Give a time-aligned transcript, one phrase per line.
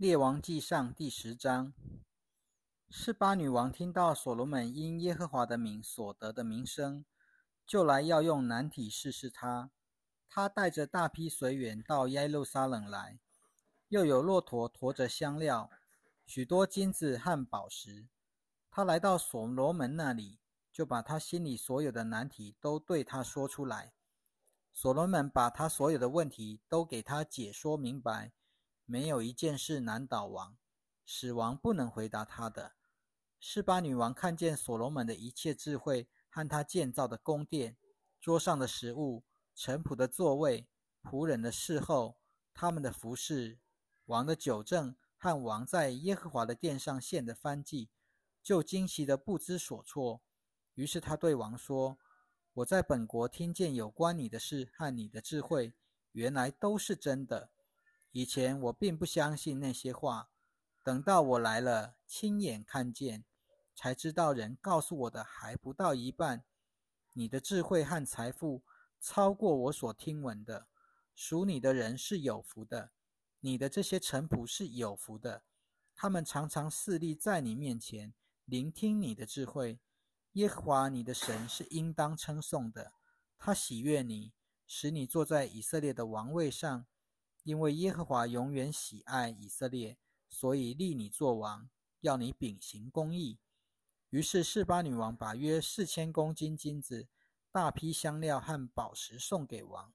[0.00, 1.74] 列王记上第十章，
[2.88, 7.04] 示巴女王听到所罗门因耶和华的名所得的名声，
[7.66, 9.70] 就来要用难题试试他。
[10.26, 13.20] 他带着大批随员到耶路撒冷来，
[13.88, 15.70] 又有骆驼驮着香料、
[16.24, 18.08] 许多金子和宝石。
[18.70, 20.38] 他来到所罗门那里，
[20.72, 23.92] 就把他心里所有的难题都对他说出来。
[24.72, 28.32] 所罗门把他所有的问题都给他解说明白。
[28.90, 30.58] 没有一件事难倒王，
[31.04, 32.72] 使王不能回答他的。
[33.38, 37.76] 示巴女王看见所罗门的一切智慧和他建造的宫殿、
[38.20, 39.22] 桌上的食物、
[39.54, 40.66] 臣仆的座位、
[41.04, 42.18] 仆人的侍候、
[42.52, 43.60] 他们的服饰、
[44.06, 47.90] 王的酒政和王在耶和华的殿上献的翻祭，
[48.42, 50.20] 就惊奇的不知所措。
[50.74, 51.96] 于是他对王说
[52.54, 55.74] ：“我在本国听见有关你的事和你的智慧，
[56.10, 57.52] 原来都是真的。”
[58.12, 60.30] 以前我并不相信那些话，
[60.82, 63.24] 等到我来了，亲眼看见，
[63.74, 66.44] 才知道人告诉我的还不到一半。
[67.12, 68.64] 你的智慧和财富
[69.00, 70.66] 超过我所听闻的，
[71.14, 72.90] 属你的人是有福的，
[73.40, 75.44] 你的这些臣仆是有福的，
[75.94, 78.12] 他们常常侍立在你面前，
[78.44, 79.78] 聆听你的智慧。
[80.32, 82.92] 耶和华你的神是应当称颂的，
[83.38, 84.32] 他喜悦你，
[84.66, 86.86] 使你坐在以色列的王位上。
[87.50, 89.98] 因为耶和华永远喜爱以色列，
[90.28, 93.40] 所以立你作王，要你秉行公义。
[94.10, 97.08] 于是示巴女王把约四千公斤金子、
[97.50, 99.92] 大批香料和宝石送给王。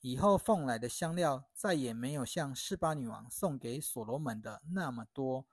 [0.00, 5.44] 以后奉来的香料再也没有像示巴女王送给所罗门的那么多。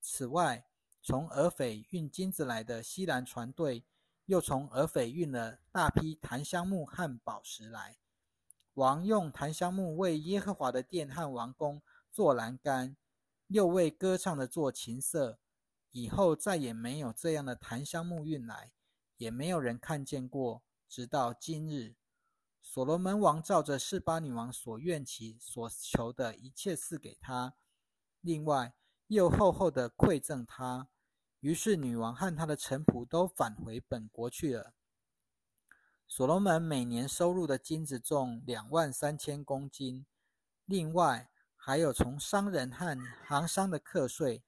[0.00, 0.66] 此外，
[1.00, 3.84] 从俄斐运金子来的西兰船队，
[4.24, 7.96] 又从俄斐运了大批檀香木和宝石来。
[8.76, 11.80] 王用檀香木为耶和华的殿和王宫
[12.12, 12.94] 做栏杆，
[13.46, 15.38] 又为歌唱的做琴瑟。
[15.92, 18.70] 以后再也没有这样的檀香木运来，
[19.16, 21.94] 也没有人看见过，直到今日。
[22.60, 27.54] 所罗门王照着示巴女王所愿其所求的一切赐给他，
[28.20, 28.74] 另外
[29.06, 30.88] 又厚厚的馈赠他。
[31.40, 34.74] 于是女王和她的臣仆都返回本国去了。
[36.08, 40.06] 所罗门每年收入的金子重两万三千公斤，
[40.64, 42.96] 另外还有从商人和
[43.26, 44.44] 行商的课税、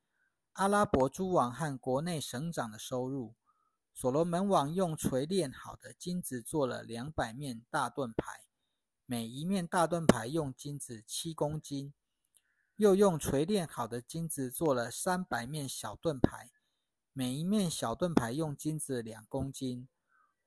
[0.52, 3.34] 阿拉伯诸王和国内省长的收入。
[3.92, 8.44] 所罗门王用锤炼好的金子做了两百面大盾牌，
[9.04, 11.92] 每一面大盾牌用金子七公斤；
[12.76, 16.52] 又用锤炼好的金子做了三百面小盾牌，
[17.12, 19.88] 每一面小盾牌用金子两公斤。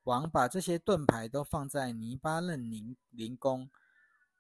[0.04, 3.70] 王把这些盾牌都放在泥巴嫩林林宫。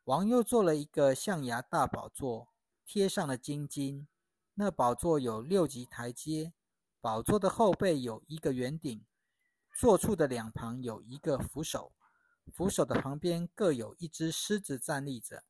[0.05, 2.49] 王又做了一个象牙大宝座，
[2.83, 4.07] 贴上了金金。
[4.55, 6.53] 那宝座有六级台阶，
[7.00, 9.05] 宝座的后背有一个圆顶，
[9.75, 11.94] 座处的两旁有一个扶手，
[12.51, 15.44] 扶手的旁边各有一只狮子站立着。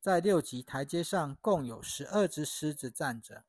[0.00, 3.44] 在六级台阶上共有十二只狮子站着，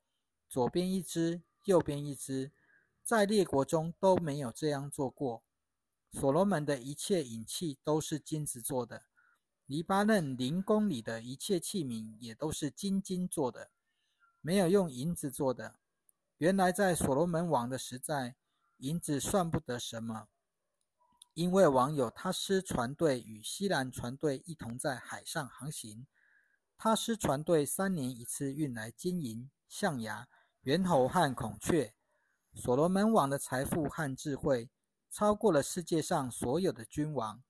[0.48, 2.52] 左边一只，右边一只，
[3.04, 5.44] 在列国中都没有这样做过。
[6.12, 9.06] 所罗门的一切引器都是金子做的，
[9.66, 13.72] 黎巴嫩林宫里的一切器皿也都是金金做的，
[14.42, 15.76] 没有用银子做的。
[16.38, 18.36] 原来在所罗门王的时代，
[18.78, 20.28] 银子算不得什么，
[21.34, 26.06] 因为王有他师船队与西兰船队一同在海上航行，
[26.78, 30.28] 他师船队三年一次运来金银、象牙、
[30.64, 31.94] 猿猴和孔雀。
[32.54, 34.70] 所罗门王的财富和智慧。
[35.12, 37.44] 超过了世界上所有的君王，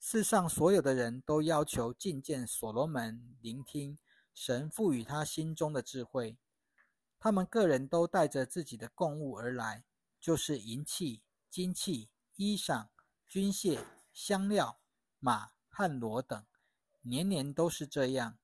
[0.00, 3.96] 世上所有的人都要求觐见所罗门，聆听
[4.34, 6.36] 神赋予他心中的智慧。
[7.20, 9.84] 他们个人都带着自己的贡物而来，
[10.18, 12.88] 就是银器、金器、衣裳、
[13.28, 13.78] 军械、
[14.12, 14.80] 香料、
[15.20, 16.44] 马和骡等，
[17.02, 18.36] 年年都是这样。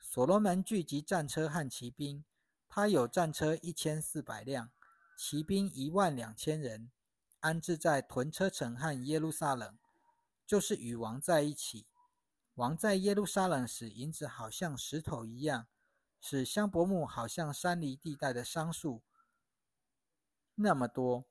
[0.00, 2.24] 所罗门聚集战车和骑兵，
[2.68, 4.72] 他有战车一千四百辆，
[5.16, 6.90] 骑兵一万两千人。
[7.40, 9.78] 安置在屯车城和耶路撒冷，
[10.46, 11.86] 就是与王在一起。
[12.54, 15.68] 王在耶路撒冷使银子好像石头一样，
[16.20, 19.02] 使香柏木好像山梨地带的桑树
[20.56, 21.24] 那么多。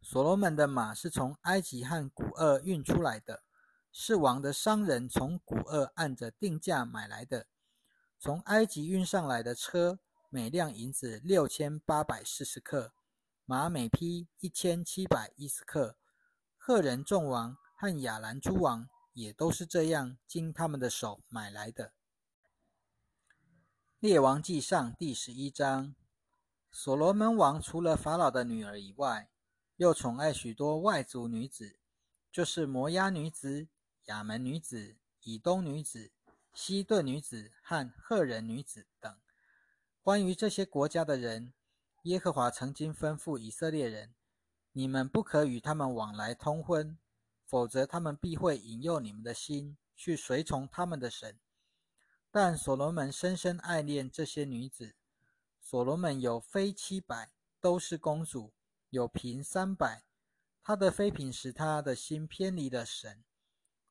[0.00, 3.42] 所罗门的马是从埃及和古厄运出来的，
[3.90, 7.48] 是王的商人从古厄按着定价买来的。
[8.20, 9.98] 从埃及运上来的车，
[10.30, 12.92] 每辆银子六千八百四十克。
[13.50, 15.96] 马每匹一千七百一十克，
[16.58, 21.94] 赫人众王和亚兰诸王也都是这样经他们的手买来的。
[24.00, 25.94] 列王纪上第十一章，
[26.70, 29.30] 所罗门王除了法老的女儿以外，
[29.76, 31.78] 又宠爱许多外族女子，
[32.30, 33.68] 就是摩押女子、
[34.08, 36.12] 亚门女子、以东女子、
[36.52, 39.18] 西顿女子和赫人女子等。
[40.02, 41.54] 关于这些国家的人，
[42.08, 44.14] 耶和华曾经吩咐以色列人：
[44.72, 46.96] 你们不可与他们往来通婚，
[47.44, 51.38] 否则他们必会引诱你们的心去随从他们的神。
[52.30, 54.94] 但所罗门深深爱恋这些女子。
[55.60, 58.54] 所罗门有妃七百，都是公主；
[58.88, 60.04] 有嫔三百。
[60.62, 63.22] 他的妃嫔使他的心偏离了神。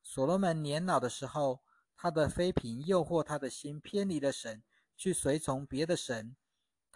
[0.01, 1.61] 所罗门年老的时候，
[1.95, 4.63] 他的妃嫔诱惑他的心偏离了神，
[4.95, 6.35] 去随从别的神。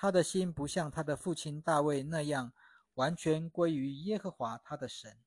[0.02, 2.54] 他的心不像他的父亲大卫那样
[2.96, 5.20] 完全归于耶和华他的神，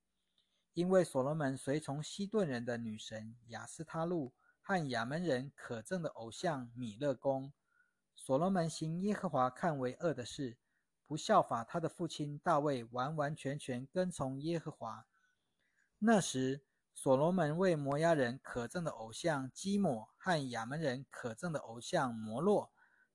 [0.73, 4.35] 因为所罗门随从西顿人的女神雅斯他路。
[4.61, 7.53] 和亚门人可憎的偶像米勒公，
[8.17, 10.56] 所罗门行耶和华看为恶的事，
[11.06, 15.06] 不效法他的父亲大卫，完完全全跟从耶和华。
[16.00, 22.73] 那时，所罗门为摩押人可憎的偶像基抹和亚门人可憎的偶像摩洛，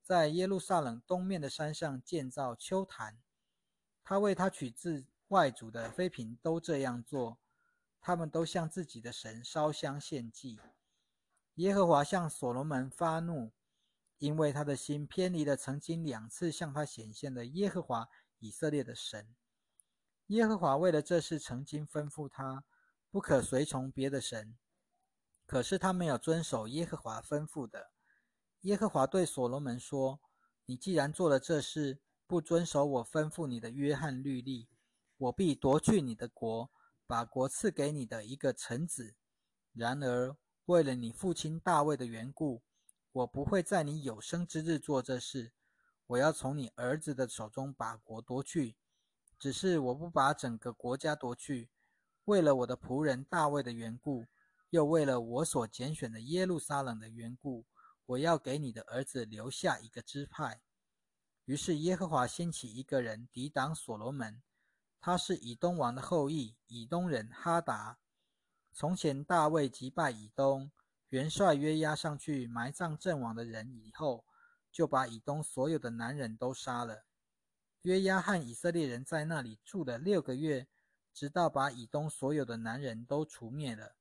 [0.09, 3.19] 在耶路撒冷东面的山上建造丘坛。
[4.03, 7.37] 他为他取自外族的妃嫔都这样做，
[8.01, 10.59] 他们都向自己的神烧香献祭。
[11.57, 13.51] 耶和华向所罗门发怒，
[14.17, 18.09] 因为他的心偏离了曾经两次向他显现的耶和华
[18.39, 19.35] 以色列的神。
[20.25, 22.63] 耶和华为了这事曾经吩咐他，
[23.11, 24.57] 不可随从别的神。
[25.45, 27.91] 可是他没有遵守耶和华吩咐的。
[28.63, 30.19] 耶和华对所罗门说
[30.67, 34.67] ：“你既然做了这事，不遵守我吩咐你的约翰律例，
[35.17, 36.69] 我必夺去你的国，
[37.07, 39.15] 把国赐给你的一个臣子。
[39.71, 40.35] 然而，
[40.65, 42.61] 为了你父亲大卫的缘故，
[43.13, 45.53] 我不会在你有生之日做这事。
[46.07, 48.75] 我要从你儿子的手中把国夺去，
[49.37, 51.69] 只是我不把整个国家夺去。
[52.25, 54.25] 为了我的仆人大卫的缘故，
[54.69, 57.65] 又为了我所拣选的耶路撒冷的缘故，
[58.09, 60.61] 我要给你的儿子留下一个支派。
[61.45, 64.41] 于是耶和华兴起一个人抵挡所罗门，
[64.99, 67.99] 他是以东王的后裔，以东人哈达。
[68.73, 70.71] 从前大卫击败以东
[71.09, 74.25] 元帅约押上去埋葬阵亡的人以后，
[74.71, 77.05] 就把以东所有的男人都杀了。
[77.83, 80.67] 约押和以色列人在那里住了六个月，
[81.13, 83.95] 直到把以东所有的男人都除灭了。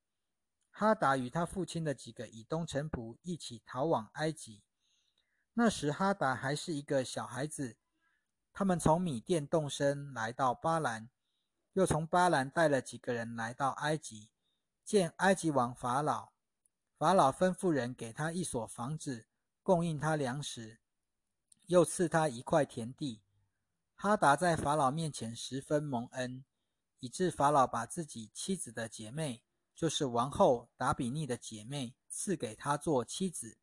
[0.79, 4.63] 哈达与他父亲的几个以东臣仆一起逃往埃及。
[5.55, 7.75] 那时哈达还是一个小孩子。
[8.53, 11.09] 他们从米甸动身来到巴兰，
[11.73, 14.29] 又从巴兰带了几个人来到埃及。
[14.85, 16.29] 见埃及王法老，
[16.97, 19.27] 法老吩咐人给他一所房子，
[19.61, 20.79] 供应他粮食，
[21.67, 23.21] 又赐他一块田地。
[23.95, 26.45] 哈达在法老面前十分蒙恩，
[27.01, 29.43] 以致法老把自己妻子的姐妹，
[29.79, 33.57] 就是王后达比尼的姐妹，赐给他做妻子。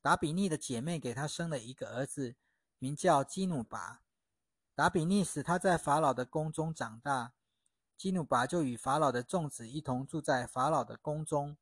[0.00, 2.36] 达比尼的姐妹给他生了一个儿子，
[2.78, 4.00] 名叫基努拔。
[4.74, 7.34] 达比尼使他在法老的宫中长大。
[7.98, 11.58] 基努拔就与法老的众子一同住在法老的宫中。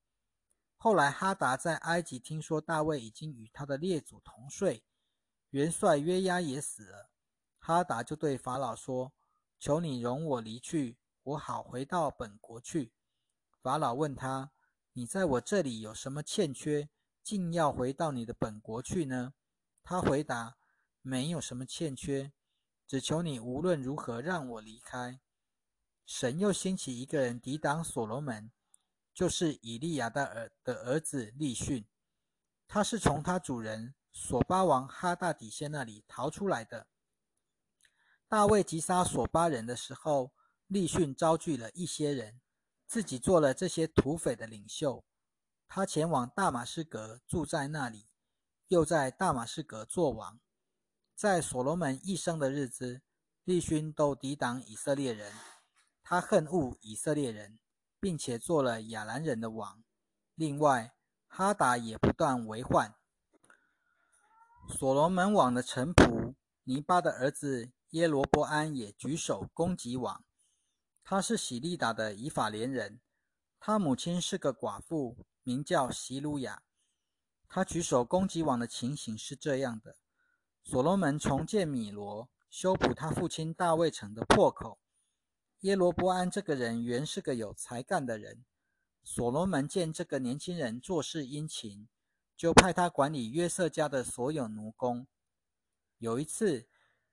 [0.76, 4.84] 后来哈达在埃及听说大卫已经与他的列祖同睡，
[5.50, 7.10] 元帅约押也死了，
[7.58, 9.12] 哈达就对法老说
[9.58, 12.92] ：“求你容我离去，我好回到本国去。”
[13.64, 14.52] 法老问他
[14.92, 16.90] ：“你在我这里有什么欠缺，
[17.22, 19.32] 竟要回到你的本国去呢？”
[19.82, 20.58] 他回答
[21.00, 22.30] ：“没有什么欠缺，
[22.86, 25.18] 只求你无论如何让我离开。”
[26.04, 28.52] 神又兴起一个人抵挡所罗门，
[29.14, 31.86] 就是以利亚的儿的儿子利逊。
[32.68, 36.86] 他是从他主人索巴王哈大底先那里逃出来的。
[38.28, 40.34] 大卫击杀索巴人的时候，
[40.66, 42.42] 利逊招聚了一些人，
[42.94, 45.04] 自己做了这些土匪的领袖。
[45.66, 48.06] 他前往大马士革，住在那里，
[48.68, 50.38] 又在大马士革作王。
[51.16, 53.02] 在所罗门一生的日子，
[53.42, 55.32] 利勋都抵挡以色列人。
[56.04, 57.58] 他恨恶以色列人，
[57.98, 59.82] 并且做了亚兰人的王。
[60.36, 60.94] 另外，
[61.26, 62.94] 哈达也不断为患。
[64.68, 70.24] 所罗门王的臣仆尼巴的儿子耶罗波安也举手攻击王。
[71.06, 72.98] 他是喜利达的以法莲人，
[73.60, 76.62] 他母亲是个寡妇，名叫席鲁雅。
[77.46, 79.98] 他举手攻击王的情形是这样的：
[80.62, 84.80] 所罗门重建米罗，修补他父亲大卫城的破口。
[85.60, 88.46] 耶罗波安这个人原是个有才干的人。
[89.02, 91.86] 所罗门见这个年轻人做事殷勤，
[92.34, 95.06] 就派他管理约瑟家的所有奴工。
[95.98, 96.66] 有一次，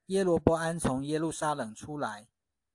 [0.06, 2.30] 耶罗波安从耶路撒冷出来，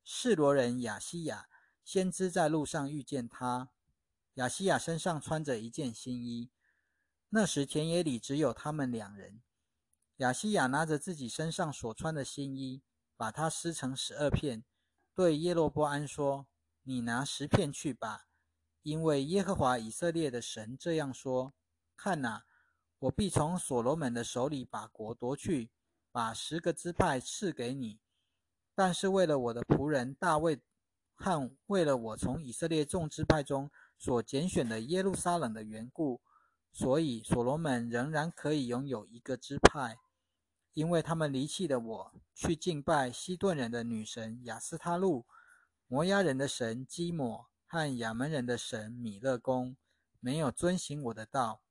[0.08, 1.48] 示罗人亚西亚
[1.82, 3.70] 先知在路上遇见他。
[4.34, 6.48] 亚西亚身上穿着一件新衣。
[7.30, 9.42] 那时田野里只有他们两人。
[10.18, 12.84] 亚西亚拿着自己身上所穿的新衣，
[13.16, 14.64] 把它撕成十二片，
[15.12, 16.46] 对耶罗波安说
[16.84, 18.28] ：“你拿十片去吧，
[18.82, 21.52] 因为耶和华以色列的神这样说：
[21.96, 22.46] 看哪，
[23.00, 25.72] 我必从所罗门的手里把国夺去，
[26.12, 27.98] 把十个支派赐给你。
[28.76, 30.61] 但是为了我的仆人大卫，
[31.16, 36.21] 和为了我从以色列众支派中所拣选的耶路撒冷的缘故，
[36.71, 39.99] 所以所罗门仍然可以拥有一个支派。”
[40.75, 45.25] 因为他们离弃了我，去敬拜西顿人的女神雅斯他路、
[45.87, 49.75] 摩押人的神基抹和亚门人的神米勒公，
[50.21, 51.62] 没有遵行我的道，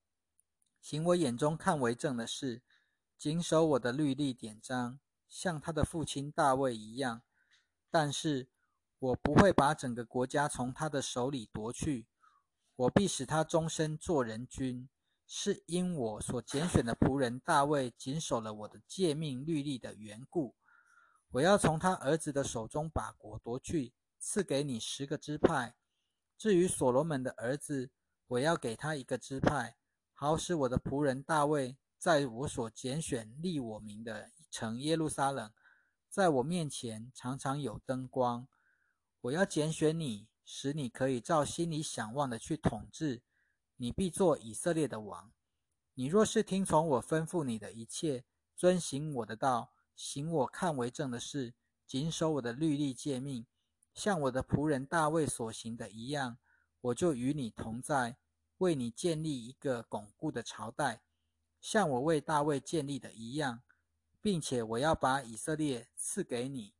[0.82, 2.64] 行我眼中看为正的事，
[3.16, 7.22] 谨守我的律例典章，像他的父亲大卫一样。
[7.90, 8.50] 但是
[9.00, 12.08] 我不会把整个国家从他的手里夺去，
[12.76, 14.90] 我必使他终身做人君。
[15.28, 20.56] 是因我所拣选的仆人大卫谨守了我的诫命律例的缘故，
[21.32, 25.74] 我要从他儿子的手中把国夺去，赐给你十个支派。
[26.38, 27.90] 至于所罗门的儿子，
[28.28, 29.78] 我要给他一个支派，
[30.14, 34.14] 好使我的仆人大卫在我所拣选立我名的
[34.56, 35.52] 城耶路撒冷，
[36.10, 38.48] 在我面前常常有灯光。
[39.20, 43.22] 我要拣选你，使你可以照心里想望的去统治。
[43.76, 45.34] 你必做以色列的王。
[45.96, 48.24] 你若是听从我吩咐你的一切，
[48.56, 51.54] 遵行我的道，行我看为正的事，
[51.86, 53.46] 谨守我的律例诫命，
[53.94, 56.38] 像我的仆人大卫所行的一样，
[56.80, 58.16] 我就与你同在，
[58.60, 61.02] 为你建立一个巩固的朝代，
[61.60, 63.62] 像我为大卫建立的一样，
[64.26, 66.74] 并且我要把以色列赐给你。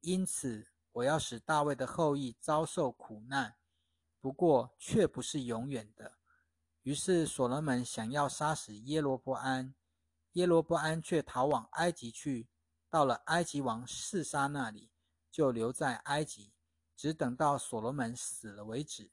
[0.00, 3.56] 因此，我要使大卫的后裔遭受苦难。
[4.20, 6.18] 不过，却不是永远的。
[6.82, 9.74] 于是，所罗门想要杀死耶罗波安，
[10.32, 12.50] 耶罗波安却逃往埃及去。
[12.90, 14.90] 到了埃及王示沙那里，
[15.30, 16.52] 就留在埃及，
[16.94, 19.10] 只等到所罗门死了为止。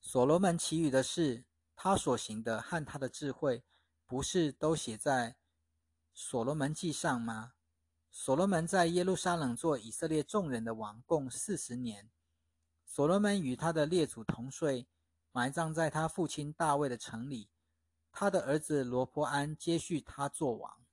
[0.00, 1.44] 所罗门其余的事，
[1.76, 3.62] 他所行的和他的智慧，
[4.04, 5.36] 不是都写在
[6.14, 7.54] 所罗门记上吗？
[8.08, 12.08] 所罗门在耶路撒冷做以色列众人的王，共四十年。
[12.86, 14.86] 所罗门与他的列祖同睡，
[15.32, 17.50] 埋葬在他父亲大卫的城里。
[18.12, 20.84] 他的儿子罗伯安接续他做王。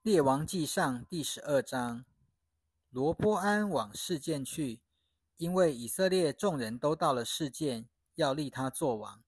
[0.00, 2.06] 列王记上第十二章，
[2.88, 4.80] 罗伯安往事件去，
[5.36, 9.22] 因为以色列众人都到了事件，要立他做王。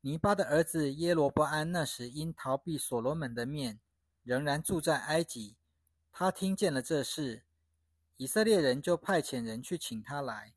[0.00, 3.80] 尼巴的儿子耶罗伯安那时因逃避所罗门的面，
[4.22, 5.56] 仍然住在埃及。
[6.12, 7.44] 他听见了这事。
[8.16, 10.54] 以色列人就派遣人去请他来。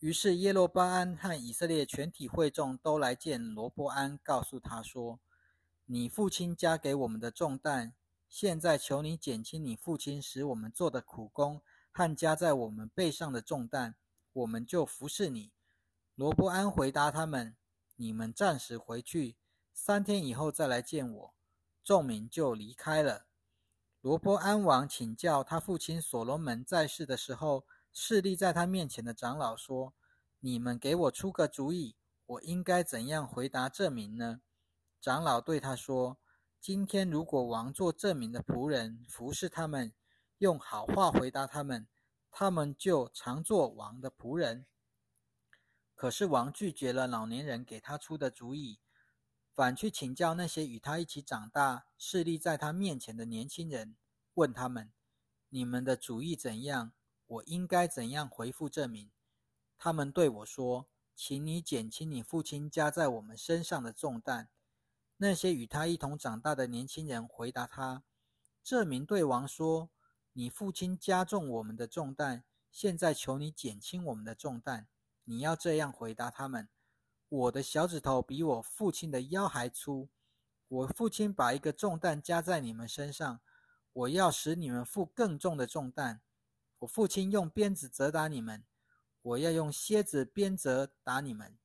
[0.00, 5.20] 于是耶罗巴安和以色列全体会众都来见罗伯安，告诉他说
[5.86, 7.94] ：“你父亲加给我们的重担，
[8.28, 11.62] 现在求你减轻你父亲使我们做的苦工
[11.92, 13.94] 和加在我们背上的重担，
[14.32, 15.52] 我们就服侍你。”
[16.16, 17.56] 罗伯安回答他们
[17.96, 19.36] ：“你们暂时回去，
[19.74, 21.34] 三天以后再来见我。”
[21.82, 23.26] 众民就离开了。
[24.00, 29.94] 罗波安王请教他父亲所罗门在世的时候，侍立在他面前的长老说
[30.40, 34.40] ：“你们给我出个主意，我应该怎样回答这名呢？”
[35.00, 36.18] 长老对他说
[36.60, 39.92] ：“今天如果王做这名的仆人，服侍他们，
[40.38, 41.86] 用好话回答他们，
[42.30, 44.66] 他们就常做王的仆人。
[45.96, 48.78] 可是王拒绝了老年人给他出的主意。”
[49.52, 53.96] 反去请教那些与他一起长大、势力在他面前的年轻人，
[54.34, 54.92] 问他们
[55.48, 56.92] ：“你们的主意怎样？
[57.26, 59.10] 我应该怎样回复这名？”
[59.78, 64.50] 他们对我说：“请你减轻你父亲加在我们身上的重担。”
[65.16, 68.04] 那些与他一同长大的年轻人回答他
[68.62, 69.88] ：“这名对王说
[70.34, 74.86] ：‘你父亲加重我们的重担，现在求你减轻我们的重担。’
[75.26, 76.68] 你要这样回答他们。”
[77.28, 80.08] 我的小指头比我父亲的腰还粗。
[80.68, 83.40] 我父亲把一个重担加在你们身上，
[83.92, 86.22] 我要使你们负更重的重担。
[86.80, 88.64] 我父亲用鞭子责打你们，
[89.22, 91.56] 我要用蝎子鞭责打你们。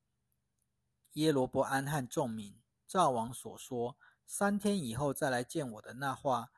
[1.14, 6.50] 耶罗伯安和众民照王所说，三天以后再来见我的那话，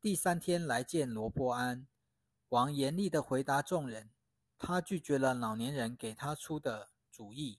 [0.00, 1.86] 第三天来见罗伯安。
[2.48, 4.10] 王严厉的回答众人，
[4.60, 7.58] 他拒绝了老年人给他出的主意。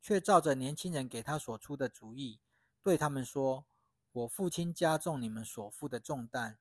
[0.00, 2.40] 却照着年轻人给他所出的主意，
[2.82, 3.66] 对他们说
[4.12, 6.56] ：“我父亲加重你们所负的重担，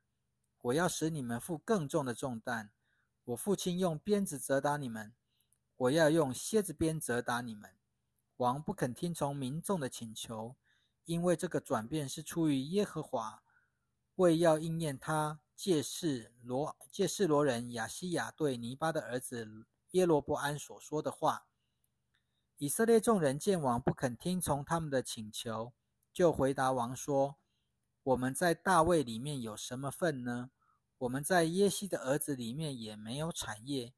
[0.63, 2.71] 我要使你们负更重的重担。
[3.23, 5.13] 我父亲用鞭子责打你们，
[5.77, 7.77] 我要用蝎子鞭责打你们。”
[8.37, 10.57] 王不肯听从民众的请求，
[11.05, 13.41] 因为这个转变是出于耶和华，
[14.17, 21.47] 为要应验他借示罗借示罗人亚西亚对尼巴的儿子耶罗波安所说的话。
[22.57, 25.73] 以色列众人见王不肯听从他们的请求，
[26.11, 27.37] 就回答王说
[28.01, 30.49] ：“我们在大卫里面有什么份呢？
[30.97, 33.93] 我们在耶西的儿子里面也没有产业。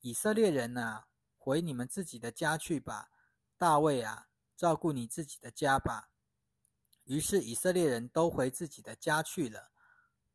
[0.00, 3.10] 以色列人啊，回你们自己的家去吧。
[3.56, 6.10] 大卫啊，照顾你自己的家吧。”
[7.08, 9.70] 于是以色列人都回自己的家去了。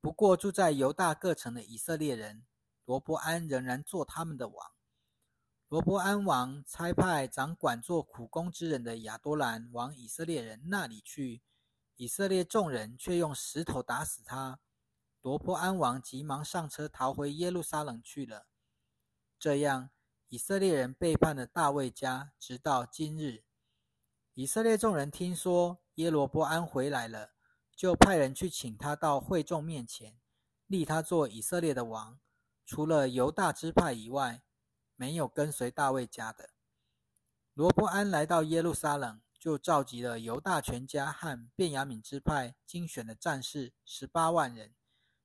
[0.02, 2.48] 不过住在犹大各城的以色列人，
[2.84, 4.72] 罗伯安仍然做他们的王。
[5.70, 11.44] 罗伯安王差派掌管做苦工之人的亚多兰往以色列人那里去，
[11.96, 14.60] 以色列众人却用石头打死他。
[15.22, 18.48] 罗伯安王急忙上车逃回耶路撒冷去了。
[19.40, 19.92] 这样，
[20.28, 23.44] 以色列人背叛了大卫家，直到今日。
[24.34, 27.34] 以色列众人听说耶罗波安回来了，
[27.76, 30.20] 就派人去请他到会众面前，
[30.68, 32.20] 立他做以色列的王，
[32.66, 34.42] 除了犹大支派以外。
[34.96, 36.52] 没有跟随大卫家的
[37.56, 44.76] 罗伯安来到耶路撒冷，就召集了犹大全家和便雅悯支派精选的战士十八万人，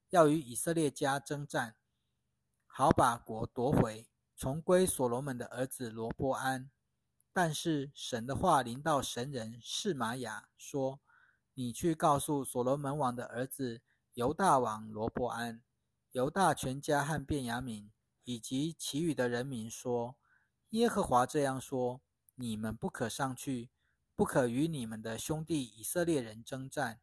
[0.09, 1.77] 要与以色列家征战，
[2.67, 6.71] 好把国夺回，重归所罗门的儿子罗伯安。
[7.41, 10.99] 但是神的话临到神人示玛雅说
[11.55, 13.81] ：“你去告诉所罗门王的儿子
[14.15, 15.63] 犹大王罗伯安，
[16.11, 17.91] 犹大全家和便雅悯。”
[18.25, 20.17] 以及其余的人民说
[20.71, 22.01] ：“耶和华这样说：
[22.35, 23.71] 你们不可上去，
[24.17, 26.99] 不可与你们的兄弟以色列人征战。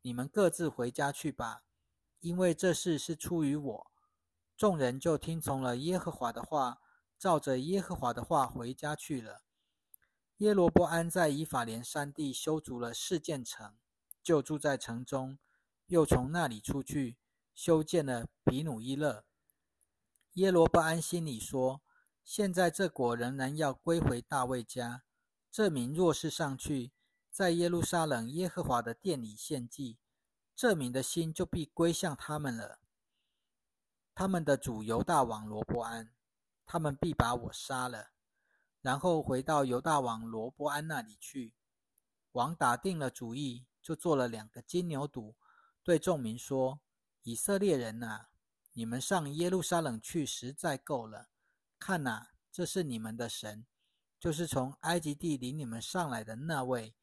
[0.00, 1.64] 你们各自回家去吧，
[2.20, 3.90] 因为这事是出于我。”
[4.56, 6.80] 众人就听从了耶和华的话，
[7.18, 9.42] 照着耶和华的话回家去了。
[10.38, 13.74] 耶罗波安在以法莲山地修筑了四件城，
[14.22, 15.38] 就住在城中，
[15.86, 17.16] 又从那里出去
[17.54, 19.24] 修建了比努伊勒。
[20.34, 21.80] 耶罗伯安心里说
[22.22, 25.04] ：“现在这国仍然要归回大卫家。
[25.50, 26.92] 这名若是上去，
[27.30, 29.96] 在耶路撒冷耶和华的殿里献祭，
[30.54, 32.80] 这名的心就必归向他们了。
[34.14, 36.12] 他们的主犹大王罗伯安，
[36.66, 38.10] 他们必把我杀了，
[38.86, 41.52] 然后回到犹大王罗伯安那里去。
[42.30, 45.34] 王打定了主意，就做了两个金牛犊，
[45.82, 46.78] 对众民说
[47.24, 48.26] ：‘以色列人呐！’”
[48.74, 51.30] 你们上耶路撒冷去实在够了。
[51.80, 53.66] 看呐，这是你们的神，
[54.20, 56.94] 就是从埃及地领你们上来的那位。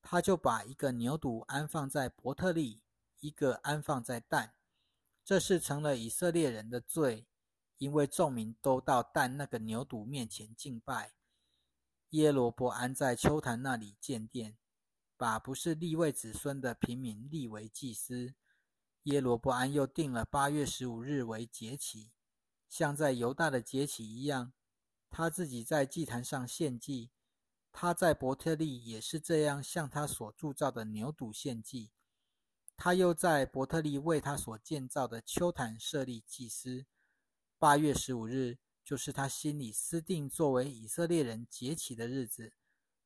[0.00, 2.84] 他就把一个牛犊安放在伯特利，
[3.18, 4.54] 一个安放在但。
[5.24, 7.26] 这是成了以色列人的罪，
[7.78, 11.12] 因为众民都到但那个牛犊面前敬拜。
[12.10, 14.56] 耶罗伯安在秋坛那里建殿，
[15.16, 18.34] 把不是立位子孙的平民立为祭司。
[19.02, 22.12] 耶罗伯安又定了八月十五日为节期，
[22.68, 24.52] 像在犹大的节期一样。
[25.08, 27.10] 他自己在祭坛上献祭，
[27.72, 31.90] 他在伯特利也是这样向他所铸造的牛犊献祭。
[32.76, 36.86] 他又在伯特利为他所建造的丘坛设立祭司。
[37.58, 42.52] 八月十五日就是他心里私定作为以色列人节起的日子。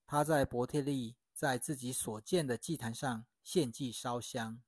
[0.04, 4.60] 他在伯特利在自己所建的祭坛上献祭烧香。